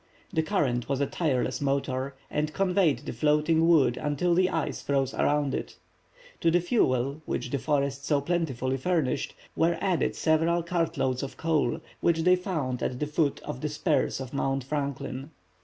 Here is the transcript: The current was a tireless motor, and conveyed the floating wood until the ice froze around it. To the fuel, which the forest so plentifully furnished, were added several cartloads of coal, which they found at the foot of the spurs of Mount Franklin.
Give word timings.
The 0.33 0.41
current 0.41 0.89
was 0.89 0.99
a 0.99 1.05
tireless 1.05 1.61
motor, 1.61 2.15
and 2.31 2.51
conveyed 2.53 3.05
the 3.05 3.13
floating 3.13 3.67
wood 3.67 3.97
until 3.97 4.33
the 4.33 4.49
ice 4.49 4.81
froze 4.81 5.13
around 5.13 5.53
it. 5.53 5.75
To 6.39 6.49
the 6.49 6.59
fuel, 6.59 7.21
which 7.27 7.51
the 7.51 7.59
forest 7.59 8.03
so 8.03 8.19
plentifully 8.19 8.77
furnished, 8.77 9.35
were 9.55 9.77
added 9.79 10.15
several 10.15 10.63
cartloads 10.63 11.21
of 11.21 11.37
coal, 11.37 11.81
which 11.99 12.21
they 12.21 12.35
found 12.35 12.81
at 12.81 12.99
the 12.99 13.05
foot 13.05 13.41
of 13.41 13.61
the 13.61 13.69
spurs 13.69 14.19
of 14.19 14.33
Mount 14.33 14.63
Franklin. 14.63 15.29